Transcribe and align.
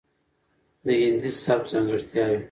،دهندي 0.85 1.31
سبک 1.45 1.65
ځانګړتياوې، 1.71 2.37